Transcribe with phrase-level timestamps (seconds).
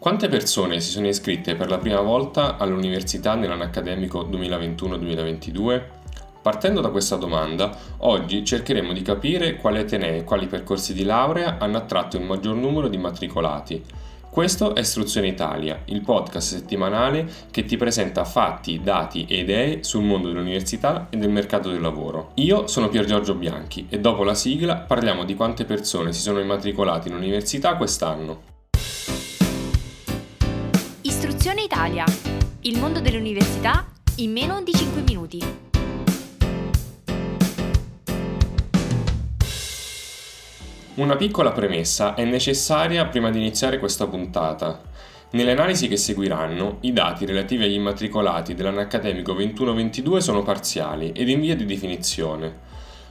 [0.00, 5.82] Quante persone si sono iscritte per la prima volta all'università nell'anno accademico 2021-2022?
[6.40, 11.58] Partendo da questa domanda, oggi cercheremo di capire quali atenei e quali percorsi di laurea
[11.58, 13.84] hanno attratto il maggior numero di immatricolati.
[14.30, 20.02] Questo è Istruzione Italia, il podcast settimanale che ti presenta fatti, dati e idee sul
[20.02, 22.30] mondo dell'università e del mercato del lavoro.
[22.36, 26.40] Io sono Pier Giorgio Bianchi e dopo la sigla parliamo di quante persone si sono
[26.40, 28.49] immatricolate in università quest'anno.
[31.72, 32.04] Italia,
[32.62, 35.40] il mondo dell'università in meno di 5 minuti.
[40.94, 44.82] Una piccola premessa è necessaria prima di iniziare questa puntata.
[45.30, 51.28] Nelle analisi che seguiranno, i dati relativi agli immatricolati dell'anno accademico 21-22 sono parziali ed
[51.28, 52.69] in via di definizione.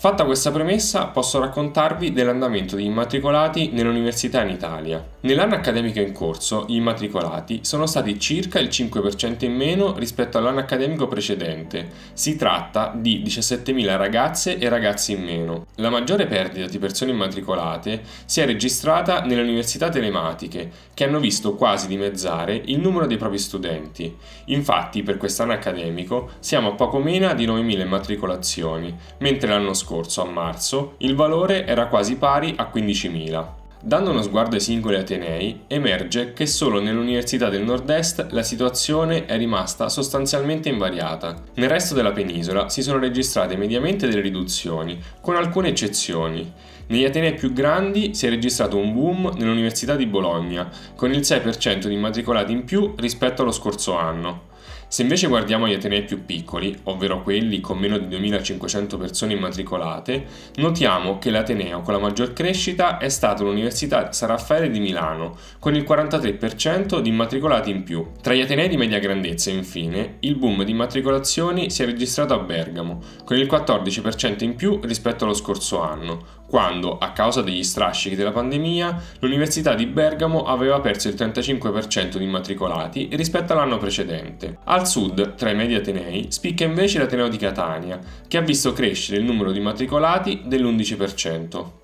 [0.00, 5.06] Fatta questa premessa, posso raccontarvi dell'andamento degli immatricolati nell'università in Italia.
[5.20, 10.60] Nell'anno accademico in corso, gli immatricolati sono stati circa il 5% in meno rispetto all'anno
[10.60, 11.86] accademico precedente.
[12.14, 15.66] Si tratta di 17.000 ragazze e ragazzi in meno.
[15.74, 21.54] La maggiore perdita di persone immatricolate si è registrata nelle università telematiche, che hanno visto
[21.56, 24.16] quasi dimezzare il numero dei propri studenti.
[24.46, 30.22] Infatti, per quest'anno accademico siamo a poco meno di 9.000 immatricolazioni, mentre l'anno scorso scorso,
[30.22, 33.58] a marzo, il valore era quasi pari a 15.000.
[33.82, 39.36] Dando uno sguardo ai singoli Atenei, emerge che solo nell'Università del Nord-Est la situazione è
[39.36, 41.34] rimasta sostanzialmente invariata.
[41.54, 46.52] Nel resto della penisola si sono registrate mediamente delle riduzioni, con alcune eccezioni.
[46.86, 51.86] Negli Atenei più grandi si è registrato un boom nell'Università di Bologna, con il 6%
[51.86, 54.49] di immatricolati in più rispetto allo scorso anno.
[54.90, 60.24] Se invece guardiamo gli atenei più piccoli, ovvero quelli con meno di 2500 persone immatricolate,
[60.56, 65.76] notiamo che l'ateneo con la maggior crescita è stato l'Università San Raffaele di Milano, con
[65.76, 68.04] il 43% di immatricolati in più.
[68.20, 72.40] Tra gli atenei di media grandezza, infine, il boom di immatricolazioni si è registrato a
[72.40, 78.16] Bergamo, con il 14% in più rispetto allo scorso anno, quando, a causa degli strascichi
[78.16, 84.58] della pandemia, l'Università di Bergamo aveva perso il 35% di immatricolati rispetto all'anno precedente.
[84.64, 89.18] Al sud, tra i medi atenei, spicca invece l'Ateneo di Catania, che ha visto crescere
[89.18, 91.79] il numero di immatricolati dell'11%.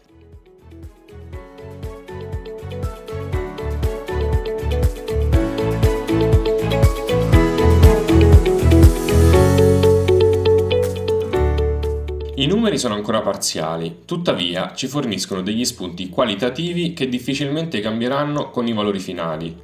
[12.77, 18.73] Numeri sono ancora parziali, tuttavia ci forniscono degli spunti qualitativi che difficilmente cambieranno con i
[18.73, 19.55] valori finali.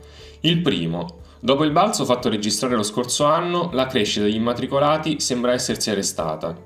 [0.41, 5.53] Il primo, dopo il balzo fatto registrare lo scorso anno, la crescita degli immatricolati sembra
[5.53, 6.57] essersi arrestata.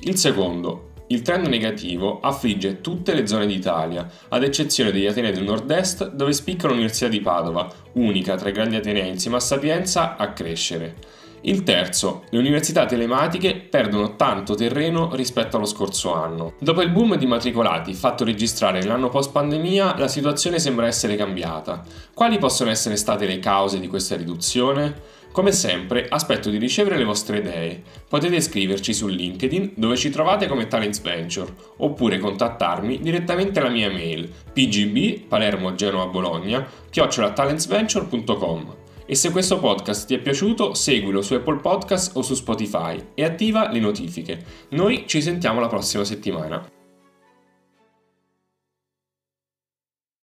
[0.00, 5.42] Il secondo, il trend negativo affligge tutte le zone d'Italia, ad eccezione degli Atenei del
[5.42, 10.32] nord-est dove spicca l'Università di Padova, unica tra i grandi Atenei insieme a Sapienza, a
[10.32, 11.18] crescere.
[11.42, 16.52] Il terzo, le università telematiche perdono tanto terreno rispetto allo scorso anno.
[16.58, 21.82] Dopo il boom di matricolati fatto registrare l'anno post pandemia, la situazione sembra essere cambiata.
[22.12, 25.18] Quali possono essere state le cause di questa riduzione?
[25.32, 27.82] Come sempre, aspetto di ricevere le vostre idee.
[28.06, 33.90] Potete scriverci su LinkedIn dove ci trovate come Talents Venture oppure contattarmi direttamente alla mia
[33.90, 38.74] mail pgb palermo genoa bologna chiocciolatalentsventure.com
[39.10, 43.24] e se questo podcast ti è piaciuto, seguilo su Apple Podcast o su Spotify e
[43.24, 44.44] attiva le notifiche.
[44.68, 46.79] Noi ci sentiamo la prossima settimana.